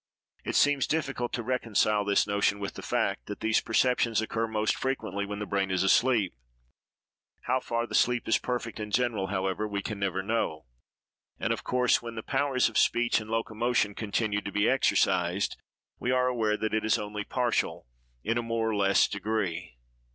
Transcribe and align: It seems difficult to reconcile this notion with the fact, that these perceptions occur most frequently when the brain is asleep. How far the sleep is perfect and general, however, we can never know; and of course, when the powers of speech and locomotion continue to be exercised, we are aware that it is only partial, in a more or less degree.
It 0.43 0.55
seems 0.55 0.87
difficult 0.87 1.31
to 1.33 1.43
reconcile 1.43 2.03
this 2.03 2.25
notion 2.25 2.57
with 2.57 2.73
the 2.73 2.81
fact, 2.81 3.27
that 3.27 3.39
these 3.41 3.61
perceptions 3.61 4.19
occur 4.19 4.47
most 4.47 4.75
frequently 4.75 5.27
when 5.27 5.37
the 5.37 5.45
brain 5.45 5.69
is 5.69 5.83
asleep. 5.83 6.33
How 7.41 7.59
far 7.59 7.85
the 7.85 7.93
sleep 7.93 8.27
is 8.27 8.39
perfect 8.39 8.79
and 8.79 8.91
general, 8.91 9.27
however, 9.27 9.67
we 9.67 9.83
can 9.83 9.99
never 9.99 10.23
know; 10.23 10.65
and 11.39 11.53
of 11.53 11.63
course, 11.63 12.01
when 12.01 12.15
the 12.15 12.23
powers 12.23 12.67
of 12.67 12.79
speech 12.79 13.21
and 13.21 13.29
locomotion 13.29 13.93
continue 13.93 14.41
to 14.41 14.51
be 14.51 14.67
exercised, 14.67 15.55
we 15.99 16.09
are 16.09 16.25
aware 16.27 16.57
that 16.57 16.73
it 16.73 16.83
is 16.83 16.97
only 16.97 17.23
partial, 17.23 17.85
in 18.23 18.39
a 18.39 18.41
more 18.41 18.67
or 18.69 18.75
less 18.75 19.07
degree. 19.07 19.77